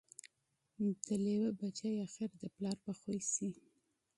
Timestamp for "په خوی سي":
2.85-3.49